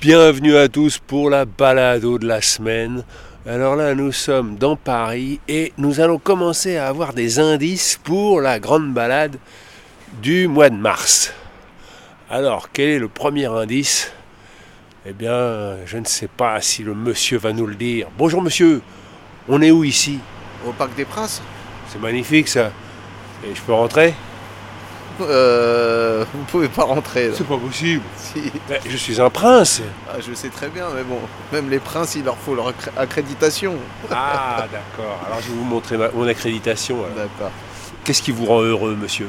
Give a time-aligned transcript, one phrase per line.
[0.00, 3.02] Bienvenue à tous pour la balado de la semaine.
[3.44, 8.40] Alors là, nous sommes dans Paris et nous allons commencer à avoir des indices pour
[8.40, 9.38] la grande balade
[10.22, 11.34] du mois de mars.
[12.30, 14.12] Alors, quel est le premier indice?
[15.04, 18.06] Eh bien, je ne sais pas si le monsieur va nous le dire.
[18.16, 18.80] Bonjour monsieur,
[19.48, 20.20] on est où ici?
[20.64, 21.42] Au Parc des Princes?
[21.88, 22.70] C'est magnifique ça.
[23.44, 24.14] Et je peux rentrer?
[25.24, 27.28] Euh, Vous pouvez pas rentrer.
[27.28, 27.34] là.
[27.36, 28.02] C'est pas possible.
[28.16, 28.50] Si.
[28.68, 29.82] Ben, Je suis un prince.
[30.08, 31.18] Ah, je sais très bien, mais bon,
[31.52, 33.74] même les princes, il leur faut leur accré- accréditation.
[34.10, 35.18] Ah, d'accord.
[35.26, 36.96] Alors je vais vous montrer ma- mon accréditation.
[36.96, 37.10] alors.
[37.16, 37.50] D'accord.
[38.04, 39.28] Qu'est-ce qui vous rend heureux, monsieur?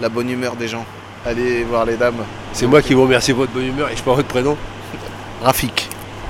[0.00, 0.84] La bonne humeur des gens.
[1.26, 2.24] Allez voir les dames.
[2.52, 4.56] C'est moi qui vous remercie de votre bonne humeur et je prends votre prénom.
[5.42, 5.88] Rafik.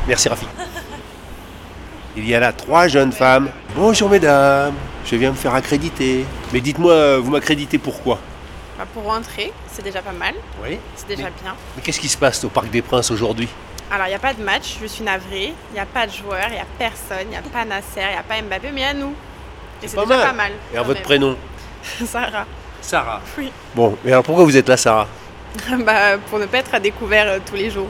[0.08, 0.46] Merci Rafi.
[2.16, 3.50] Il y a là trois jeunes femmes.
[3.76, 4.74] Bonjour mesdames,
[5.06, 6.24] je viens me faire accréditer.
[6.52, 8.18] Mais dites-moi, euh, vous m'accréditez pourquoi
[8.80, 10.32] Bah, pour rentrer, c'est déjà pas mal,
[10.64, 10.78] Oui.
[10.96, 11.54] c'est déjà Mais- bien.
[11.76, 13.46] Mais qu'est-ce qui se passe au Parc des Princes aujourd'hui?
[13.92, 16.12] Alors, il n'y a pas de match, je suis navrée, il n'y a pas de
[16.12, 18.70] joueurs, il n'y a personne, il n'y a pas Nasser, il n'y a pas Mbappé,
[18.72, 19.12] mais il y a nous.
[19.82, 20.26] Et c'est pas déjà mal.
[20.28, 20.52] pas mal.
[20.52, 21.04] Et alors quand votre même.
[21.04, 21.36] prénom?
[22.06, 22.46] Sarah.
[22.80, 23.20] Sarah.
[23.36, 23.52] Oui.
[23.74, 25.06] Bon, mais alors pourquoi vous êtes là Sarah?
[25.84, 27.88] Bah, pour ne pas être à découvert euh, tous les jours.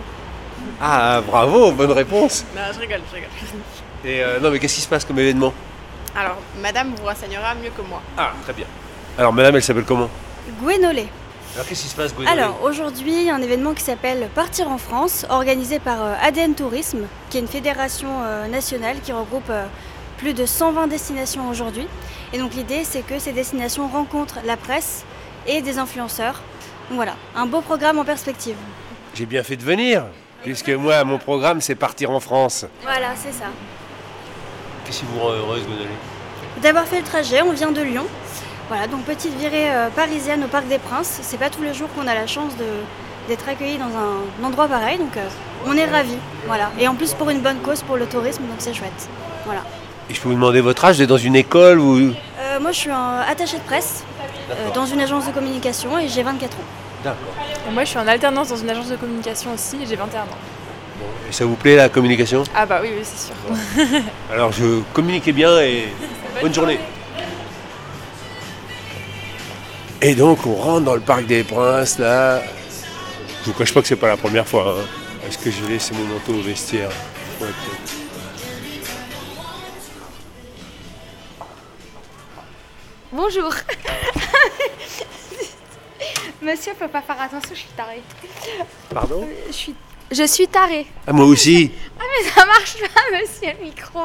[0.81, 2.45] Ah bravo, bonne réponse.
[2.57, 3.31] Non, je rigole, je rigole.
[4.05, 5.55] Et euh, non mais qu'est-ce qui se passe comme événement?
[6.19, 8.03] Alors, madame vous renseignera mieux que moi.
[8.19, 8.67] Ah très bien.
[9.17, 10.11] Alors madame elle s'appelle comment?
[10.51, 11.09] Gwenolé.
[11.55, 14.29] Alors qu'est-ce qui se passe Gwendoline Alors aujourd'hui, il y a un événement qui s'appelle
[14.35, 19.13] Partir en France, organisé par euh, ADN Tourisme, qui est une fédération euh, nationale qui
[19.13, 19.67] regroupe euh,
[20.17, 21.87] plus de 120 destinations aujourd'hui.
[22.33, 25.05] Et donc l'idée, c'est que ces destinations rencontrent la presse
[25.49, 26.41] et des influenceurs.
[26.89, 28.57] Donc voilà, un beau programme en perspective.
[29.15, 30.05] J'ai bien fait de venir,
[30.45, 32.65] puisque moi mon programme c'est partir en France.
[32.83, 33.47] Voilà, c'est ça.
[34.85, 35.91] Qu'est-ce qui vous rend heureuse Gwendoline
[36.63, 38.07] D'avoir fait le trajet, on vient de Lyon.
[38.71, 41.19] Voilà, donc petite virée euh, parisienne au Parc des Princes.
[41.23, 42.53] C'est pas tous les jours qu'on a la chance
[43.29, 45.29] d'être accueilli dans un endroit pareil, donc euh,
[45.67, 46.17] on est ravis.
[46.47, 46.71] Voilà.
[46.79, 49.09] Et en plus pour une bonne cause, pour le tourisme, donc c'est chouette.
[49.45, 49.63] Voilà.
[50.09, 51.99] Et je peux vous demander votre âge Vous êtes dans une école ou?
[51.99, 54.05] Euh, moi je suis un attaché de presse
[54.51, 56.61] euh, dans une agence de communication et j'ai 24 ans.
[57.03, 57.19] D'accord.
[57.69, 60.21] Et Moi, je suis en alternance dans une agence de communication aussi et j'ai 21
[60.21, 60.27] ans.
[61.29, 62.45] Et ça vous plaît la communication?
[62.55, 63.35] Ah bah oui, oui, c'est sûr.
[64.33, 65.89] Alors je communiquez bien et
[66.43, 66.79] bonne journée.
[70.03, 72.43] Et donc on rentre dans le parc des Princes là.
[73.45, 74.77] Je vous cache pas que c'est pas la première fois.
[74.79, 74.85] hein.
[75.27, 76.91] Est-ce que j'ai laissé mon manteau au vestiaire?
[77.41, 77.49] Ouais.
[83.13, 83.53] Bonjour.
[86.43, 88.01] Monsieur peut pas faire attention, je suis tarée.
[88.95, 89.29] Pardon?
[89.49, 89.75] Je suis,
[90.11, 90.87] je suis tarée.
[91.07, 91.71] Ah moi aussi.
[91.99, 94.01] Mais ça marche pas, monsieur le micro.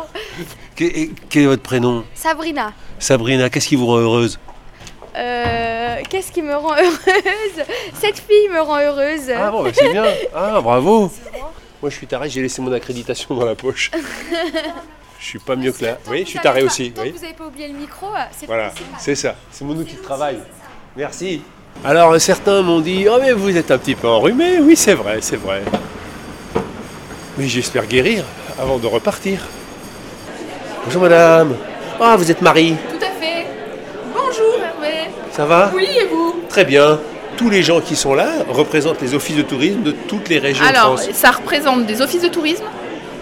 [0.76, 2.04] Que- quel est votre prénom?
[2.14, 2.74] Sabrina.
[3.00, 4.38] Sabrina, qu'est-ce qui vous rend heureuse?
[5.16, 5.75] Euh,
[6.10, 7.66] Qu'est-ce qui me rend heureuse?
[8.00, 9.30] Cette fille me rend heureuse.
[9.36, 10.06] Ah bon, bah, c'est bien.
[10.34, 11.12] Ah bravo.
[11.82, 13.92] Moi je suis taré, j'ai laissé mon accréditation dans la poche.
[15.18, 15.98] Je suis pas mieux que là.
[16.08, 16.92] Oui, je suis taré aussi.
[16.92, 17.12] Tant oui.
[17.12, 20.02] que vous avez pas oublié le micro, c'est Voilà, c'est ça, c'est mon outil de
[20.02, 20.38] travail.
[20.96, 21.42] Merci.
[21.84, 24.94] Alors euh, certains m'ont dit Oh mais vous êtes un petit peu enrhumé, oui c'est
[24.94, 25.64] vrai, c'est vrai.
[27.38, 28.24] Mais j'espère guérir
[28.60, 29.40] avant de repartir.
[30.86, 31.56] Bonjour madame.
[32.00, 33.48] Ah vous êtes Marie, Tout à fait.
[34.14, 35.10] Bonjour Hervé.
[35.36, 37.00] Ça va Oui, et vous Très bien.
[37.38, 40.64] Tous les gens qui sont là représentent les offices de tourisme de toutes les régions
[40.66, 41.10] Alors, de France.
[41.14, 42.64] ça représente des offices de tourisme,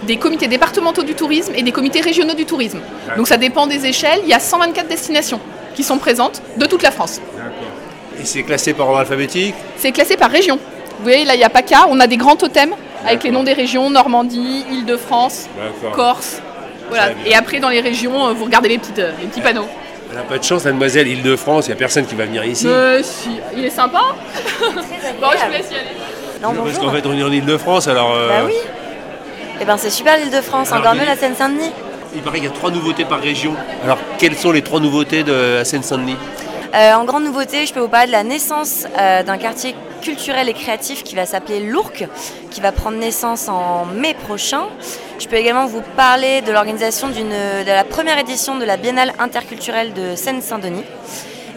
[0.04, 2.78] des comités départementaux du tourisme et des comités régionaux du tourisme.
[3.16, 4.20] Donc ça dépend des échelles.
[4.22, 5.40] Il y a 124 destinations
[5.74, 7.20] qui sont présentes de toute la France.
[8.20, 10.56] Et c'est classé par ordre alphabétique C'est classé par région.
[10.98, 11.86] Vous voyez, là, il n'y a pas qu'à.
[11.88, 12.74] On a des grands totems
[13.04, 15.96] avec les noms des régions Normandie, Île-de-France, D'accord.
[15.96, 16.40] Corse.
[16.88, 17.10] Voilà.
[17.26, 19.66] Et après, dans les régions, euh, vous regardez les, petites, euh, les petits panneaux.
[20.16, 22.44] Elle n'a pas de chance, la demoiselle Île-de-France, il n'y a personne qui va venir
[22.44, 22.68] ici.
[22.68, 23.30] Euh, si.
[23.56, 25.88] Il est sympa Bon, je vous laisse y aller.
[26.40, 28.12] Non, Parce qu'en fait on est en Île-de-France alors.
[28.14, 28.54] euh, Bah oui.
[29.60, 31.72] Eh ben c'est super l'île de France, Alors, encore mieux la Seine-Saint-Denis.
[32.14, 33.54] Il paraît qu'il y a trois nouveautés par région.
[33.84, 36.16] Alors, quelles sont les trois nouveautés de la Seine-Saint-Denis?
[36.76, 39.74] Euh, en grande nouveauté, je peux vous parler de la naissance euh, d'un quartier
[40.04, 42.06] culturel et créatif qui va s'appeler l'Ourcq,
[42.50, 44.64] qui va prendre naissance en mai prochain.
[45.18, 49.94] Je peux également vous parler de l'organisation de la première édition de la Biennale interculturelle
[49.94, 50.84] de Seine-Saint-Denis.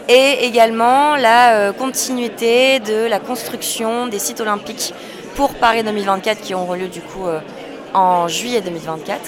[0.08, 4.94] Et également la euh, continuité de la construction des sites olympiques
[5.36, 7.40] pour Paris 2024 qui auront lieu du coup euh,
[7.92, 9.20] en juillet 2024.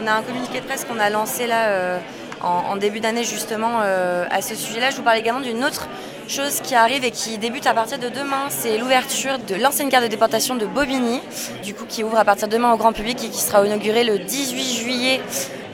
[0.00, 1.98] On a un communiqué de presse qu'on a lancé là euh,
[2.40, 4.90] en, début d'année justement à ce sujet-là.
[4.90, 5.88] Je vous parle également d'une autre
[6.28, 8.46] chose qui arrive et qui débute à partir de demain.
[8.48, 11.20] C'est l'ouverture de l'ancienne gare de déportation de Bobigny,
[11.62, 14.04] du coup qui ouvre à partir de demain au grand public et qui sera inaugurée
[14.04, 15.20] le 18 juillet.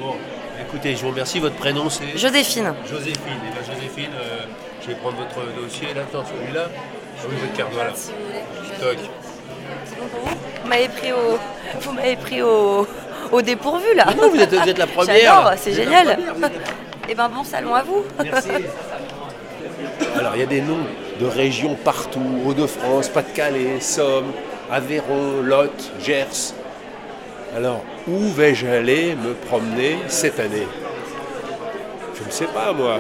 [0.01, 0.15] Bon,
[0.61, 1.41] écoutez, je vous remercie.
[1.41, 2.73] Votre prénom c'est Joséphine.
[2.89, 3.13] Joséphine.
[3.49, 4.45] Et bien, Joséphine, euh,
[4.83, 6.67] je vais prendre votre dossier là, celui-là.
[6.69, 7.91] Ah oui, votre carte, voilà.
[8.81, 8.99] Toc.
[10.67, 11.39] m'avez pris au,
[11.81, 12.87] vous m'avez pris au,
[13.31, 14.07] au dépourvu là.
[14.17, 15.17] Non, vous êtes, vous êtes la première.
[15.17, 16.19] J'adore, c'est Vous génial.
[17.09, 18.05] Et ben bon salon à vous.
[18.23, 18.49] Merci.
[20.21, 20.85] Alors, il y a des noms
[21.19, 24.33] de régions partout Hauts-de-France, Pas-de-Calais, Somme,
[24.71, 26.53] Aveyron, Lot, Gers.
[27.57, 30.69] Alors, où vais-je aller me promener cette année?
[32.19, 32.99] Je ne sais pas, moi.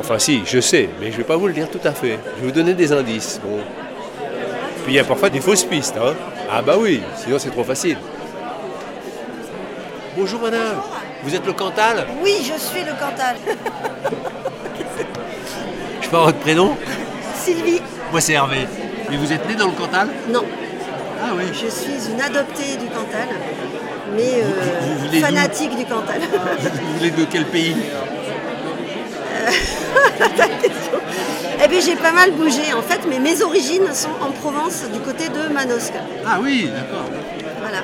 [0.00, 2.18] Enfin, si, je sais, mais je ne vais pas vous le dire tout à fait.
[2.36, 3.38] Je vais vous donner des indices.
[4.84, 5.98] Puis il y a parfois des fausses pistes.
[5.98, 6.14] Hein.
[6.50, 7.98] Ah, bah oui, sinon c'est trop facile.
[10.16, 10.80] Bonjour, madame.
[11.22, 12.06] Vous êtes le Cantal?
[12.22, 13.36] Oui, je suis le Cantal.
[16.12, 16.76] Avoir votre prénom
[17.34, 17.80] Sylvie
[18.10, 18.68] Moi, c'est Hervé.
[19.08, 20.44] Mais vous êtes né dans le Cantal Non.
[21.18, 21.44] Ah oui.
[21.54, 23.28] Je suis une adoptée du Cantal,
[24.14, 26.20] mais euh, vous fanatique du Cantal.
[26.20, 27.76] Vous venez de quel pays
[31.64, 35.00] Eh bien, j'ai pas mal bougé en fait, mais mes origines sont en Provence, du
[35.00, 35.94] côté de Manosque.
[36.26, 37.06] Ah oui, d'accord.
[37.58, 37.78] Voilà.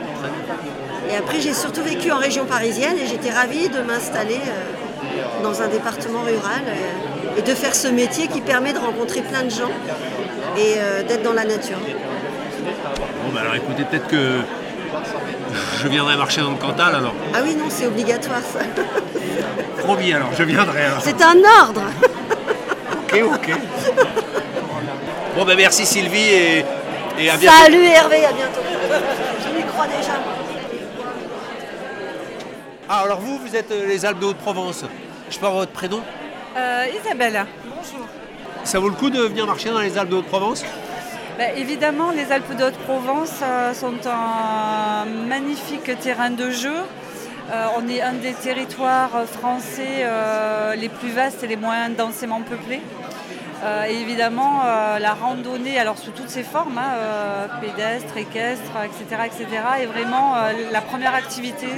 [1.11, 5.63] Et après, j'ai surtout vécu en région parisienne et j'étais ravie de m'installer euh, dans
[5.63, 7.08] un département rural euh,
[7.39, 9.71] et de faire ce métier qui permet de rencontrer plein de gens
[10.57, 11.79] et euh, d'être dans la nature.
[11.79, 14.41] Bon, bah alors écoutez, peut-être que
[15.81, 17.15] je viendrai marcher dans le Cantal alors.
[17.33, 18.61] Ah oui, non, c'est obligatoire ça.
[19.79, 21.01] Promis alors, je viendrai alors.
[21.01, 21.83] C'est un ordre.
[23.05, 23.51] Ok, ok.
[25.37, 26.65] Bon, ben merci Sylvie et,
[27.21, 27.57] et à bientôt.
[27.63, 28.61] Salut Hervé, à bientôt.
[29.45, 30.15] Je lui crois déjà.
[30.15, 30.35] moi.
[32.89, 34.85] Ah, alors vous, vous êtes euh, les Alpes de Haute-Provence.
[35.31, 36.01] Je avoir votre prénom
[36.59, 37.47] Euh, Isabelle,
[38.65, 40.65] Ça vaut le coup de venir marcher dans les Alpes de Haute-Provence?
[41.39, 46.75] Bah, évidemment, les Alpes de Haute-Provence euh, sont un magnifique terrain de jeu.
[47.53, 52.43] Euh, on est un des territoires français euh, les plus vastes et les moins densément
[52.43, 52.81] peuplés.
[53.63, 58.73] Euh, et évidemment, euh, la randonnée, alors sous toutes ses formes, hein, euh, pédestre, équestre,
[58.85, 59.47] etc., etc.,
[59.83, 61.69] est vraiment euh, la première activité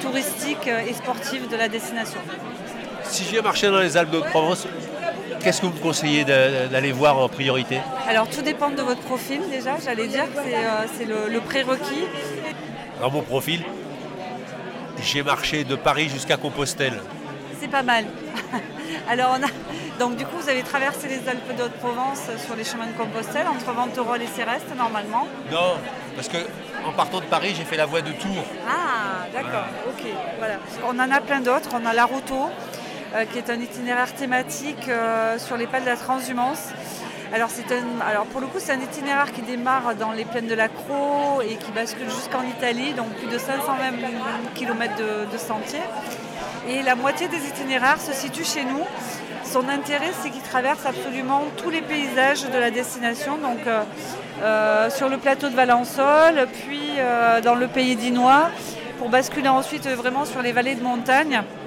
[0.00, 2.20] touristique et sportive de la destination.
[3.12, 4.66] Si je viens marcher dans les Alpes de Haute-Provence,
[5.40, 7.78] qu'est-ce que vous me conseillez d'a- d'aller voir en priorité?
[8.08, 10.38] Alors tout dépend de votre profil déjà, j'allais dire que
[10.96, 12.04] c'est euh, le, le prérequis.
[13.02, 13.62] Dans mon profil,
[15.02, 17.00] j'ai marché de Paris jusqu'à Compostelle.
[17.60, 18.06] C'est pas mal.
[19.10, 19.48] Alors on a
[19.98, 23.46] donc du coup vous avez traversé les Alpes de Haute-Provence sur les chemins de Compostelle
[23.46, 25.26] entre Venterolles et Céreste normalement.
[25.50, 25.74] Non,
[26.16, 26.38] parce que
[26.86, 28.44] en partant de Paris, j'ai fait la voie de Tours.
[28.66, 30.02] Ah d'accord, ok,
[30.38, 30.54] voilà.
[30.86, 31.68] On en a plein d'autres.
[31.74, 32.48] On a la euh,
[33.30, 36.70] qui est un itinéraire thématique euh, sur les pas de la transhumance.
[37.32, 41.42] Alors, pour le coup, c'est un itinéraire qui démarre dans les plaines de la Croix
[41.42, 44.94] et qui bascule jusqu'en Italie, donc plus de 520 km
[45.32, 45.80] de, sentiers.
[46.68, 48.82] Et la moitié des itinéraires se situe chez nous.
[49.44, 53.82] Son intérêt, c'est qu'il traverse absolument tous les paysages de la destination, donc euh,
[54.42, 58.50] euh, sur le plateau de Valençol, puis euh, dans le pays dinois,
[59.02, 61.61] pour basculer ensuite euh, vraiment sur les vallées de montagne euh,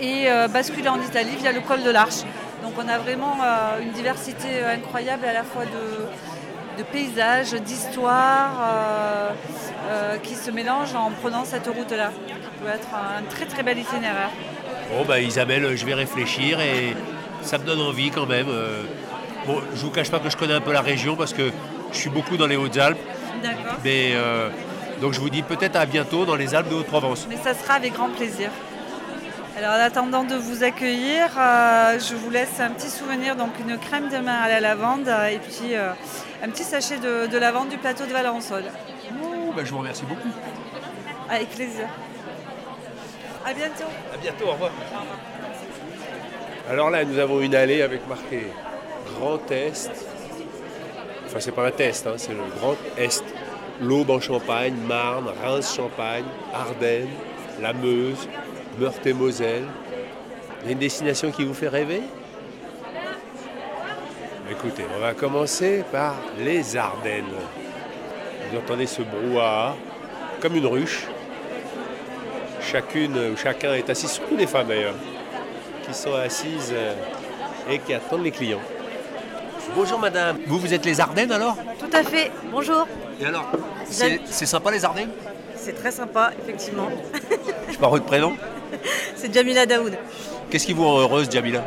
[0.00, 2.22] et euh, basculer en Italie via le col de l'Arche.
[2.62, 7.52] Donc on a vraiment euh, une diversité euh, incroyable à la fois de, de paysages,
[7.54, 9.30] d'histoires euh,
[9.90, 12.10] euh, qui se mélangent en prenant cette route-là.
[12.26, 14.30] qui peut être un très très bel itinéraire.
[14.90, 16.94] Bon, bah Isabelle, je vais réfléchir et
[17.42, 18.48] ça me donne envie quand même.
[18.48, 18.82] euh.
[19.46, 21.50] Bon, je vous cache pas que je connais un peu la région parce que
[21.92, 22.98] je suis beaucoup dans les Hautes-Alpes.
[23.42, 23.78] D'accord.
[23.82, 24.48] Mais euh,
[25.00, 27.26] donc je vous dis peut-être à bientôt dans les Alpes de Haute-Provence.
[27.28, 28.50] Mais ça sera avec grand plaisir.
[29.54, 33.76] Alors en attendant de vous accueillir, euh, je vous laisse un petit souvenir, donc une
[33.76, 35.90] crème de main à la lavande euh, et puis euh,
[36.42, 38.64] un petit sachet de, de lavande du plateau de Valençol.
[39.22, 40.28] Oh, bah, je vous remercie beaucoup.
[41.28, 41.86] Avec plaisir.
[43.44, 43.90] À bientôt.
[44.14, 44.70] À bientôt, au revoir.
[46.70, 48.46] Alors là, nous avons une allée avec marqué
[49.18, 49.90] Grand Est.
[51.26, 53.22] Enfin, c'est pas un test, hein, c'est le Grand Est.
[53.82, 57.08] L'Aube en Champagne, Marne, Reims-Champagne, Ardennes,
[57.60, 58.28] la Meuse,
[58.78, 59.64] Meurthe-et-Moselle.
[60.62, 62.02] Il y a une destination qui vous fait rêver?
[64.50, 67.24] Écoutez, on va commencer par les Ardennes.
[68.50, 69.74] Vous entendez ce brouhaha,
[70.40, 71.06] comme une ruche.
[72.60, 74.94] Chacune ou chacun est assis, surtout les femmes d'ailleurs,
[75.86, 76.94] qui sont assises euh,
[77.68, 78.60] et qui attendent les clients.
[79.74, 81.56] Bonjour madame, vous vous êtes les Ardennes alors?
[81.78, 82.30] Tout à fait.
[82.50, 82.86] Bonjour.
[83.20, 83.50] Et alors
[83.86, 85.10] C'est c'est sympa les Ardennes?
[85.56, 86.88] C'est très sympa, effectivement.
[87.70, 88.34] Je parle votre prénom?
[89.16, 89.96] C'est Jamila Daoud.
[90.50, 91.64] Qu'est-ce qui vous rend heureuse Jamila?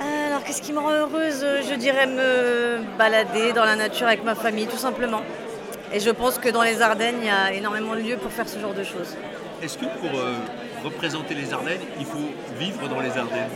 [0.00, 1.44] Alors, qu'est-ce qui me rend heureuse?
[1.68, 5.22] Je dirais me balader dans la nature avec ma famille, tout simplement.
[5.92, 8.48] Et je pense que dans les Ardennes, il y a énormément de lieux pour faire
[8.48, 9.16] ce genre de choses.
[9.62, 10.34] Est-ce que pour euh,
[10.84, 13.50] représenter les Ardennes, il faut vivre dans les Ardennes?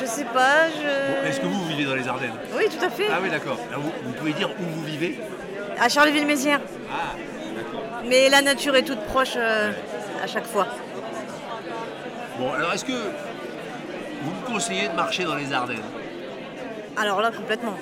[0.00, 0.68] Je sais pas.
[0.68, 1.28] Je...
[1.28, 2.32] Est-ce que vous vivez dans les Ardennes?
[2.56, 3.06] Oui, tout à fait.
[3.10, 3.58] Ah oui, d'accord.
[3.76, 5.18] Vous, vous pouvez dire où vous vivez?
[5.80, 6.60] À Charleville-Mézières.
[6.90, 7.16] Ah.
[8.06, 9.72] Mais la nature est toute proche euh,
[10.22, 10.66] à chaque fois.
[12.38, 15.82] Bon, alors est-ce que vous me conseillez de marcher dans les Ardennes?
[16.96, 17.74] Alors là, complètement.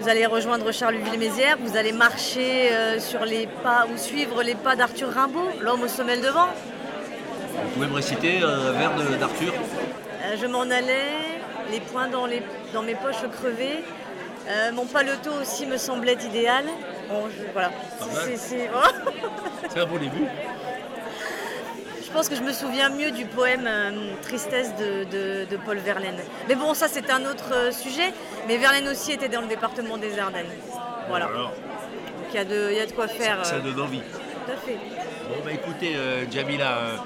[0.00, 4.76] Vous allez rejoindre Charleville-Mézières, vous allez marcher euh, sur les pas ou suivre les pas
[4.76, 6.46] d'Arthur Rimbaud, l'homme au sommet devant.
[6.46, 9.52] Vous pouvez me réciter un vers de- d'Arthur?
[9.52, 11.10] Euh, je m'en allais,
[11.72, 12.42] les poings dans, les,
[12.72, 13.82] dans mes poches crevées.
[14.48, 16.64] Euh, mon paletot aussi me semblait idéal.
[17.08, 17.70] Bon, je- voilà.
[18.36, 18.68] C'est-
[19.80, 20.24] un bon début.
[22.04, 23.90] Je pense que je me souviens mieux du poème euh,
[24.22, 26.16] Tristesse de, de- de Paul Verlaine.
[26.48, 28.12] Mais bon, ça c'est un autre euh, sujet.
[28.46, 30.46] Mais Verlaine aussi était dans le département des Ardennes.
[31.08, 31.26] Voilà.
[31.26, 31.52] Donc
[32.32, 33.44] il y, a de- y a de quoi faire.
[33.44, 34.00] ça euh, donne envie.
[34.00, 34.74] Tout à fait.
[35.28, 36.96] Bon, bah écoutez, euh, Jamila, euh,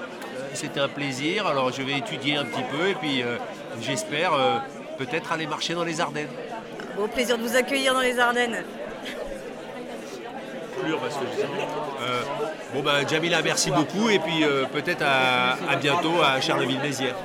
[0.53, 1.47] c'était un plaisir.
[1.47, 3.23] Alors, je vais étudier un petit peu et puis
[3.81, 4.31] j'espère
[4.97, 6.29] peut-être aller marcher dans les Ardennes.
[6.97, 8.63] Au plaisir de vous accueillir dans les Ardennes.
[11.01, 11.23] Parce que.
[11.23, 12.21] Euh,
[12.73, 17.15] bon, bah, Jamila, merci beaucoup et puis euh, peut-être à, à bientôt à Charleville-Mézières.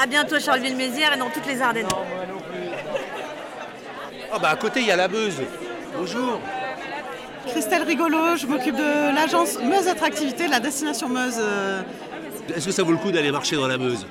[0.00, 1.86] À bientôt Charleville-Mézières et dans toutes les Ardennes.
[4.32, 5.40] Ah, bah à côté, il y a la Meuse.
[5.96, 6.40] Bonjour.
[7.46, 11.36] Christelle Rigolo, je m'occupe de l'agence Meuse Attractivité, de la destination Meuse.
[11.38, 11.80] euh,
[12.54, 14.04] Est-ce que ça vaut le coup d'aller marcher dans la Meuse?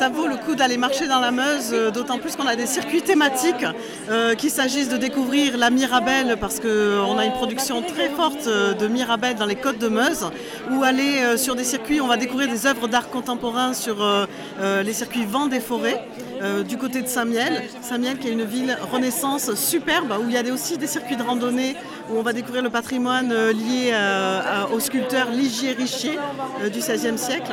[0.00, 2.64] Ça vaut le coup d'aller marcher dans la Meuse, euh, d'autant plus qu'on a des
[2.64, 3.66] circuits thématiques,
[4.08, 8.72] euh, qu'il s'agisse de découvrir la Mirabelle, parce qu'on a une production très forte euh,
[8.72, 10.24] de Mirabelle dans les côtes de Meuse,
[10.70, 14.24] ou aller euh, sur des circuits, on va découvrir des œuvres d'art contemporain sur euh,
[14.60, 16.02] euh, les circuits Vent des Forêts,
[16.40, 17.64] euh, du côté de Saint-Miel.
[17.82, 21.22] Saint-Miel qui est une ville renaissance superbe, où il y a aussi des circuits de
[21.22, 21.76] randonnée,
[22.10, 26.18] où on va découvrir le patrimoine euh, lié euh, au sculpteur Ligier Richier
[26.62, 27.52] euh, du XVIe siècle.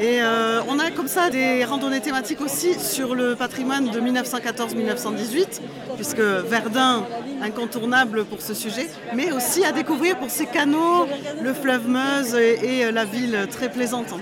[0.00, 0.20] Et
[0.68, 5.60] on a comme ça des randonnées thématiques aussi sur le patrimoine de 1914-1918,
[5.96, 7.04] puisque Verdun,
[7.42, 11.08] incontournable pour ce sujet, mais aussi à découvrir pour ses canaux,
[11.42, 14.14] le fleuve Meuse et, la ville très plaisante,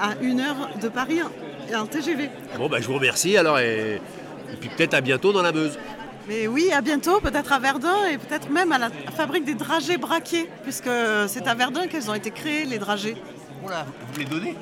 [0.00, 1.20] à une heure de Paris,
[1.70, 2.30] et un TGV.
[2.56, 4.00] Bon, bah je vous remercie alors et
[4.60, 5.78] puis peut-être à bientôt dans la Meuse.
[6.28, 9.96] Mais oui, à bientôt, peut-être à Verdun et peut-être même à la fabrique des dragées
[9.96, 10.88] braqués, puisque
[11.26, 13.16] c'est à Verdun qu'elles ont été créées, les dragées.
[13.60, 14.56] Voilà, vous les donnez?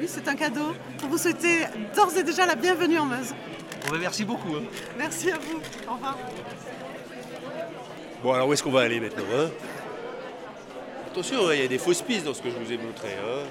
[0.00, 1.60] Oui, c'est un cadeau pour vous souhaiter
[1.94, 3.30] d'ores et déjà la bienvenue en Meuse.
[3.86, 4.56] Bon, bah, merci beaucoup.
[4.56, 4.62] hein.
[4.98, 5.60] Merci à vous.
[5.88, 6.18] Au revoir.
[8.22, 9.50] Bon, alors où est-ce qu'on va aller maintenant hein?
[11.12, 13.10] Attention, hein, il y a des fausses pistes dans ce que je vous ai montré.
[13.24, 13.44] hein.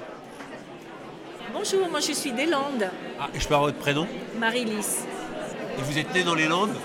[1.54, 2.90] Bonjour, moi je suis des Landes,
[3.20, 4.06] Ah, et je parle votre prénom?
[4.38, 5.06] Marie-Lys.
[5.78, 6.76] Et vous êtes né dans les Landes?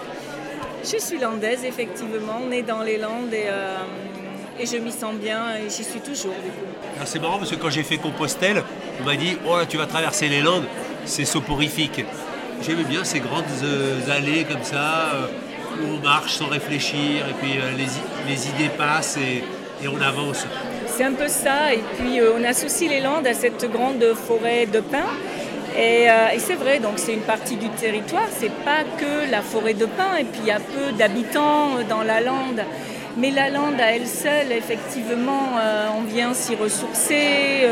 [0.84, 3.78] Je suis landaise, effectivement, née dans les Landes et, euh,
[4.58, 6.34] et je m'y sens bien et j'y suis toujours.
[6.96, 8.62] Alors, C'est marrant parce que quand j'ai fait Compostelle,
[9.00, 10.64] on m'a dit Oh tu vas traverser les Landes,
[11.04, 12.04] c'est soporifique.
[12.62, 15.26] J'aimais bien ces grandes euh, allées comme ça, euh,
[15.82, 17.54] où on marche sans réfléchir, et puis
[18.26, 19.44] les, idées passent et,
[19.84, 20.46] et on avance.
[20.86, 24.80] C'est un peu ça et puis on associe les Landes à cette grande forêt de
[24.80, 25.06] pins.
[25.78, 29.42] Et, euh, et c'est vrai, donc c'est une partie du territoire, c'est pas que la
[29.42, 32.62] forêt de pins, et puis il y a peu d'habitants euh, dans la lande.
[33.16, 37.66] Mais la lande à elle seule, effectivement, euh, on vient s'y ressourcer.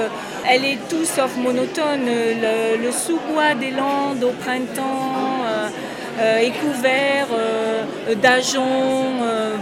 [0.49, 2.07] elle est tout sauf monotone.
[2.07, 5.45] Le, sous-bois des landes au printemps
[6.19, 7.29] est couvert
[8.21, 9.17] d'ajoncs,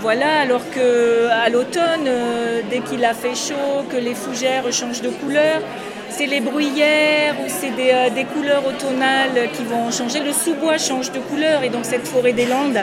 [0.04, 5.08] voilà, alors qu'à l'automne, euh, dès qu'il a fait chaud, que les fougères changent de
[5.08, 5.62] couleur,
[6.16, 10.20] c'est les bruyères ou c'est des, euh, des couleurs automnales qui vont changer.
[10.20, 12.80] Le sous-bois change de couleur et donc cette forêt des Landes,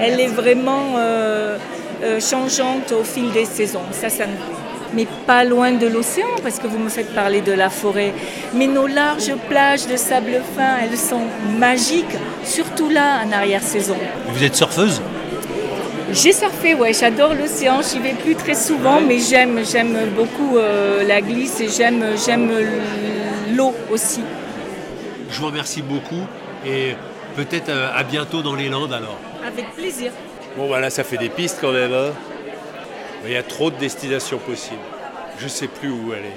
[0.00, 1.56] elle est vraiment euh,
[2.02, 3.86] euh, changeante au fil des saisons.
[3.92, 4.24] Ça, ça.
[4.92, 8.12] Mais pas loin de l'océan, parce que vous me faites parler de la forêt.
[8.54, 11.22] Mais nos larges plages de sable fin, elles sont
[11.58, 13.96] magiques, surtout là, en arrière-saison.
[14.28, 15.02] Vous êtes surfeuse?
[16.12, 21.02] J'ai surfé, ouais, j'adore l'océan, j'y vais plus très souvent, mais j'aime, j'aime beaucoup euh,
[21.06, 22.52] la glisse et j'aime, j'aime
[23.56, 24.20] l'eau aussi.
[25.30, 26.22] Je vous remercie beaucoup
[26.66, 26.94] et
[27.36, 29.18] peut-être euh, à bientôt dans les Landes alors.
[29.46, 30.12] Avec plaisir.
[30.56, 31.92] Bon, voilà, ça fait des pistes quand même.
[31.92, 32.12] hein.
[33.24, 34.76] Il y a trop de destinations possibles.
[35.38, 36.30] Je sais plus où aller.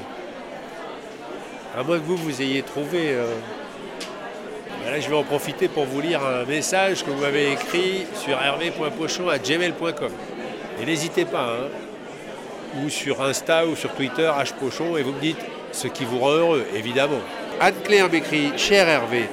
[1.78, 3.10] À moins que vous, vous ayez trouvé.
[3.12, 3.26] euh,
[4.96, 10.12] Je vais en profiter pour vous lire un message que vous m'avez écrit sur hervé.pochon.gmail.com.
[10.82, 12.82] Et n'hésitez pas, hein.
[12.82, 15.40] ou sur Insta ou sur Twitter, hpochon, et vous me dites
[15.72, 17.20] ce qui vous rend heureux, évidemment.
[17.60, 19.30] Anne-Claire m'écrit Cher Hervé,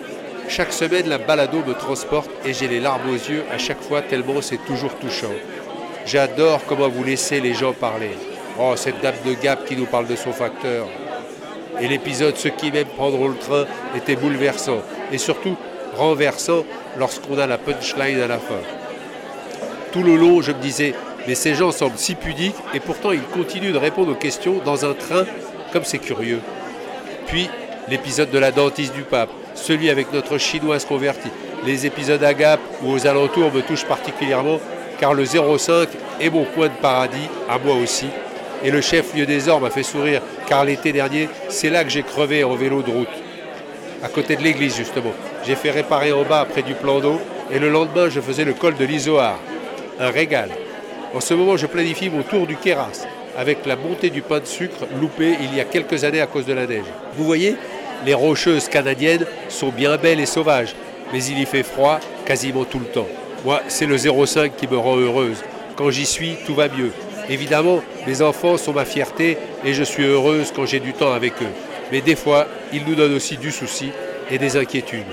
[0.48, 4.02] chaque semaine la balado me transporte et j'ai les larmes aux yeux à chaque fois
[4.02, 5.32] tellement c'est toujours touchant.
[6.04, 8.10] J'adore comment vous laissez les gens parler.
[8.58, 10.86] Oh, cette dame de Gap qui nous parle de son facteur.
[11.80, 13.64] Et l'épisode Ceux qui m'aiment prendront le train
[13.96, 14.82] était bouleversant.
[15.12, 15.56] Et surtout,
[15.96, 16.64] renversant
[16.98, 18.60] lorsqu'on a la punchline à la fin.
[19.92, 20.94] Tout le long, je me disais,
[21.26, 24.84] mais ces gens semblent si pudiques et pourtant ils continuent de répondre aux questions dans
[24.84, 25.24] un train
[25.72, 26.40] comme c'est curieux.
[27.26, 27.48] Puis
[27.88, 31.30] l'épisode de la dentiste du pape, celui avec notre chinoise convertie,
[31.64, 34.58] les épisodes à Gap ou aux alentours me touchent particulièrement
[34.98, 35.88] car le 05
[36.20, 38.06] est mon coin de paradis, à moi aussi.
[38.64, 42.02] Et le chef-lieu des Ors m'a fait sourire car l'été dernier, c'est là que j'ai
[42.02, 43.08] crevé en vélo de route.
[44.02, 45.12] À côté de l'église justement.
[45.46, 47.20] J'ai fait réparer en bas près du plan d'eau
[47.52, 49.38] et le lendemain je faisais le col de l'Isoar.
[50.00, 50.48] Un régal.
[51.14, 53.06] En ce moment je planifie mon tour du Kéras
[53.36, 56.46] avec la montée du pain de sucre loupé il y a quelques années à cause
[56.46, 56.86] de la neige.
[57.16, 57.56] Vous voyez,
[58.06, 60.74] les rocheuses canadiennes sont bien belles et sauvages,
[61.12, 63.08] mais il y fait froid quasiment tout le temps.
[63.44, 65.42] Moi, c'est le 05 qui me rend heureuse.
[65.76, 66.92] Quand j'y suis, tout va mieux.
[67.28, 71.34] Évidemment, mes enfants sont ma fierté et je suis heureuse quand j'ai du temps avec
[71.42, 71.52] eux.
[71.90, 73.90] Mais des fois, ils nous donnent aussi du souci
[74.30, 75.04] et des inquiétudes.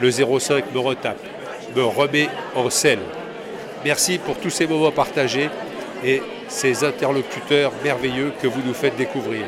[0.00, 1.20] Le 05 me retape,
[1.76, 3.00] me remet en selle.
[3.84, 5.48] Merci pour tous ces moments partagés
[6.04, 9.44] et ces interlocuteurs merveilleux que vous nous faites découvrir.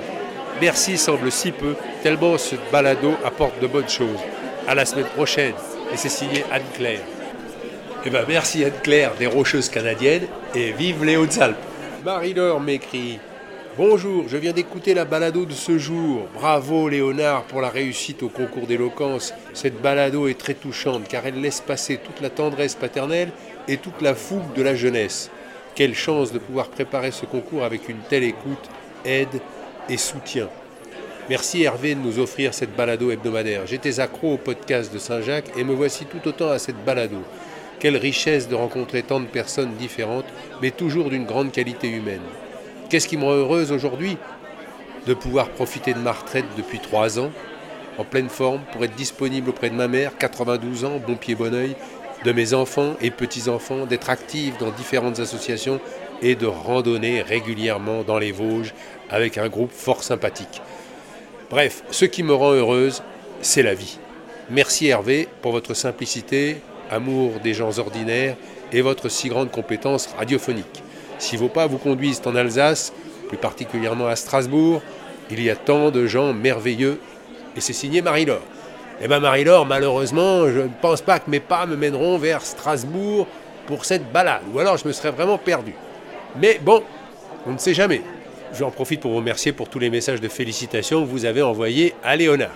[0.61, 4.21] Merci semble si peu, tellement ce balado apporte de bonnes choses.
[4.69, 5.55] À la semaine prochaine.
[5.93, 7.01] Et c'est signé Anne-Claire.
[8.05, 11.72] Eh ben merci Anne-Claire des Rocheuses canadiennes et vive les Hautes-Alpes.
[12.05, 13.21] Marie-Laure m'écrit
[13.77, 16.27] Bonjour, je viens d'écouter la balado de ce jour.
[16.35, 19.33] Bravo Léonard pour la réussite au concours d'éloquence.
[19.55, 23.31] Cette balado est très touchante car elle laisse passer toute la tendresse paternelle
[23.69, 25.31] et toute la fougue de la jeunesse.
[25.77, 28.69] Quelle chance de pouvoir préparer ce concours avec une telle écoute,
[29.05, 29.41] aide
[29.89, 30.49] et soutien.
[31.31, 33.67] Merci Hervé de nous offrir cette balado hebdomadaire.
[33.69, 37.19] J'étais accro au podcast de Saint-Jacques et me voici tout autant à cette balado.
[37.83, 40.25] Quelle richesse de rencontrer tant de personnes différentes,
[40.61, 42.23] mais toujours d'une grande qualité humaine.
[42.89, 44.19] Qu'est-ce qui me rend heureuse aujourd'hui?
[45.09, 47.33] De pouvoir profiter de ma retraite depuis trois ans,
[47.99, 51.53] en pleine forme, pour être disponible auprès de ma mère, 92 ans, bon pied, bon
[51.53, 51.75] oeil,
[52.25, 55.81] de mes enfants et petits-enfants, d'être active dans différentes associations
[56.23, 58.75] et de randonner régulièrement dans les Vosges
[59.11, 60.63] avec un groupe fort sympathique.
[61.51, 63.03] Bref, ce qui me rend heureuse,
[63.41, 63.99] c'est la vie.
[64.51, 66.59] Merci Hervé pour votre simplicité,
[66.93, 68.37] amour des gens ordinaires
[68.73, 70.83] et votre si grande compétence radiophonique.
[71.19, 72.93] Si vos pas vous conduisent en Alsace,
[73.29, 74.83] plus particulièrement à Strasbourg,
[75.31, 76.99] il y a tant de gens merveilleux
[77.57, 78.43] et c'est signé Marie-Laure.
[79.01, 83.27] Eh bien Marie-Laure, malheureusement, je ne pense pas que mes pas me mèneront vers Strasbourg
[83.67, 85.75] pour cette balade, ou alors je me serais vraiment perdu.
[86.41, 86.83] Mais bon,
[87.47, 88.03] on ne sait jamais.
[88.59, 91.95] J'en profite pour vous remercier pour tous les messages de félicitations que vous avez envoyés
[92.05, 92.55] à Léonard.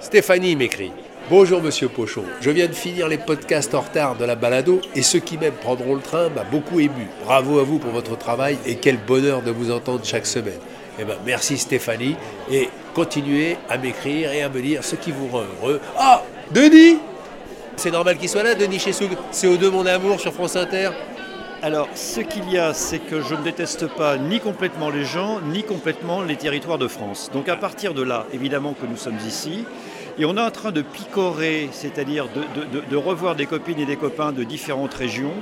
[0.00, 0.92] Stéphanie m'écrit
[1.30, 5.02] Bonjour Monsieur Pochon, je viens de finir les podcasts en retard de la balado et
[5.02, 7.06] ceux qui même prendront le train m'a beaucoup ému.
[7.24, 10.58] Bravo à vous pour votre travail et quel bonheur de vous entendre chaque semaine.
[10.98, 12.16] Eh ben, merci Stéphanie
[12.50, 15.80] et continuez à m'écrire et à me dire ce qui vous rend heureux.
[15.96, 16.98] Ah Denis
[17.76, 20.90] C'est normal qu'il soit là, Denis Chessoug, CO2 Mon Amour sur France Inter
[21.64, 25.40] alors, ce qu'il y a, c'est que je ne déteste pas ni complètement les gens,
[25.40, 27.30] ni complètement les territoires de France.
[27.32, 29.64] Donc, à partir de là, évidemment que nous sommes ici,
[30.18, 32.26] et on est en train de picorer, c'est-à-dire
[32.90, 35.32] de, revoir des copines et des copains de différentes régions,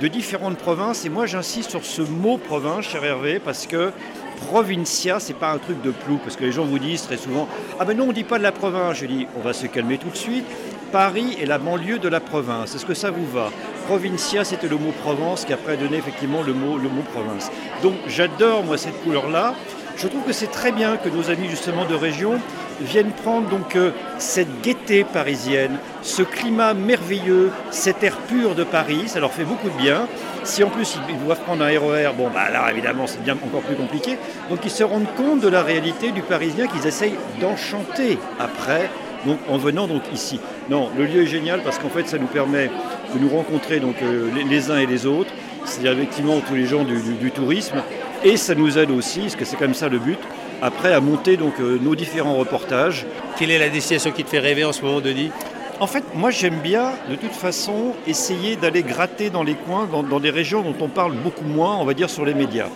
[0.00, 1.04] de différentes provinces.
[1.04, 3.92] Et moi, j'insiste sur ce mot province, cher Hervé, parce que
[4.48, 7.48] provincia, c'est pas un truc de plou, parce que les gens vous disent très souvent
[7.78, 8.98] Ah ben non, on ne dit pas de la province.
[8.98, 10.44] Je dis On va se calmer tout de suite.
[10.92, 12.74] Paris est la banlieue de la province.
[12.74, 13.50] Est-ce que ça vous va?
[13.86, 17.50] Provincia, c'était le mot Provence qui après donné effectivement le mot, le mot province.
[17.82, 19.54] Donc j'adore moi cette couleur-là.
[19.96, 22.38] Je trouve que c'est très bien que nos amis justement de région
[22.80, 29.04] viennent prendre donc euh, cette gaieté parisienne, ce climat merveilleux, cet air pur de Paris,
[29.06, 30.06] ça leur fait beaucoup de bien.
[30.44, 33.62] Si en plus ils doivent prendre un RER, bon bah là évidemment c'est bien encore
[33.62, 34.18] plus compliqué.
[34.50, 38.90] Donc ils se rendent compte de la réalité du Parisien qu'ils essayent d'enchanter après
[39.26, 40.40] donc en venant donc ici.
[40.70, 42.70] Non, le lieu est génial parce qu'en fait ça nous permet
[43.14, 45.30] de nous rencontrer donc euh, les, uns et les autres,
[45.64, 47.82] c'est-à-dire effectivement tous les gens du, tourisme,
[48.24, 50.18] et ça nous aide aussi, parce que c'est comme ça le but,
[50.62, 53.06] après à monter donc euh, nos différents reportages.
[53.38, 55.30] Quelle est la destination qui te fait rêver en ce moment, Denis?
[55.78, 60.20] En fait, moi j'aime bien de toute façon essayer d'aller gratter dans les coins, dans,
[60.20, 62.68] des régions dont on parle beaucoup moins, on va dire, sur les médias.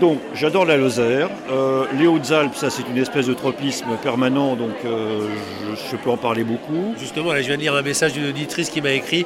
[0.00, 1.30] Donc j'adore la Lozère.
[1.50, 5.28] Euh, les Hautes-Alpes, ça c'est une espèce de tropisme permanent, donc euh,
[5.90, 6.94] je, peux en parler beaucoup.
[6.98, 9.24] Justement, là je viens de lire un message d'une auditrice qui m'a écrit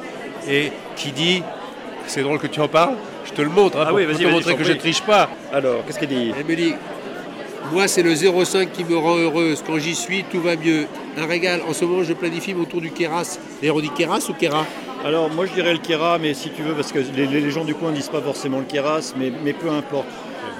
[0.49, 1.43] et qui dit,
[2.07, 4.27] c'est drôle que tu en parles, je te le montre, hein, ah pour, oui, te
[4.27, 5.29] montrer que je ne triche pas.
[5.51, 6.31] Alors, qu'est-ce qu'elle dit?
[6.37, 6.75] Elle me dit,
[7.71, 10.87] moi c'est le 05 qui me rend heureuse, quand j'y suis tout va mieux.
[11.17, 13.39] Un régal, en ce moment je planifie mon tour du Kéras.
[13.61, 14.65] Et on dit Kéras ou Kéra
[15.05, 17.75] alors moi je dirais le Kéra, mais si tu veux, parce que les, gens du
[17.75, 20.07] coin ne disent pas forcément le Kéras, mais, peu importe.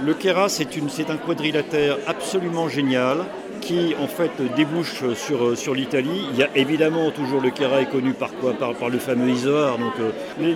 [0.03, 0.67] Le Kera, c'est
[1.09, 3.25] un quadrilatère absolument génial
[3.65, 6.28] qui en fait débouche sur, sur l'Italie.
[6.34, 8.54] Il y a évidemment toujours le est connu par quoi?
[8.54, 9.78] Par, le fameux Isoar.
[9.80, 9.93] Donc
[10.39, 10.54] les,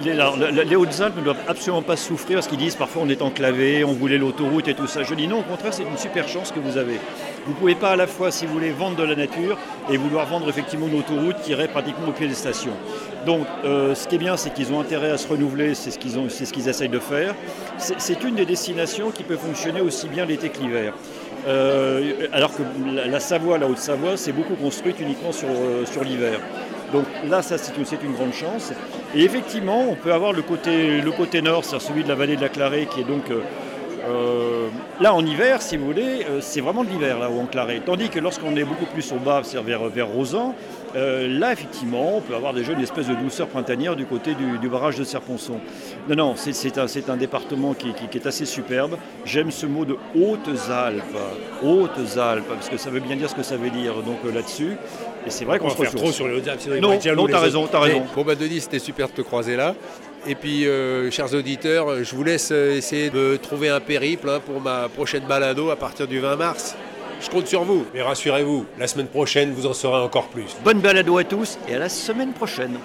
[0.65, 3.93] les Hautes-Alpes ne doivent absolument pas souffrir parce qu'ils disent parfois on est enclavé, on
[3.93, 5.03] voulait l'autoroute et tout ça.
[5.03, 6.99] Je dis non, au contraire, c'est une super chance que vous avez.
[7.45, 9.57] Vous ne pouvez pas à la fois, si vous voulez, vendre de la nature
[9.89, 12.73] et vouloir vendre effectivement une autoroute qui irait pratiquement au pied des stations.
[13.25, 15.99] Donc, euh, ce qui est bien, c'est qu'ils ont intérêt à se renouveler, c'est ce
[15.99, 17.33] qu'ils ce qu'ils essayent de faire.
[17.77, 20.93] C'est une des destinations qui peut fonctionner aussi bien l'été que l'hiver.
[21.47, 26.39] Euh, alors que la, Savoie, la Haute-Savoie, c'est beaucoup construite uniquement sur, euh, sur l'hiver.
[26.91, 28.73] Donc là, ça, c'est une, une, grande chance.
[29.15, 32.35] Et effectivement, on peut avoir le côté, le côté nord, c'est celui de la vallée
[32.35, 33.25] de la Clarée, qui est donc
[34.07, 34.67] euh,
[34.99, 37.81] là, en hiver, si vous voulez, euh, c'est vraiment de l'hiver là où on clarait.
[37.85, 40.55] Tandis que lorsqu'on est beaucoup plus au bas, vers, vers Rosan,
[40.95, 44.69] euh, là, effectivement, on peut avoir déjà une espèce de douceur printanière du côté du,
[44.69, 45.59] barrage de Serponçon.
[46.07, 48.97] Non, non, c'est un, un, département qui, est assez superbe.
[49.25, 51.03] J'aime ce mot de Hautes-Alpes.
[51.63, 54.77] Hautes-Alpes, parce que ça veut bien dire ce que ça veut dire donc là-dessus.
[55.27, 56.81] Et c'est vrai qu'on se faire trop sur les Hautes-Alpes.
[56.81, 58.03] Non, non t'as raison, t'as raison.
[58.15, 59.75] Bon, bah Denis, c'était super de te croiser là.
[60.27, 64.39] Et puis, euh, chers auditeurs, je vous laisse euh, essayer de trouver un périple hein,
[64.45, 66.75] pour ma prochaine balado à partir du 20 mars.
[67.21, 67.85] Je compte sur vous.
[67.93, 70.55] Mais rassurez-vous, la semaine prochaine, vous en saurez encore plus.
[70.63, 72.77] Bonne balado à tous et à la semaine prochaine.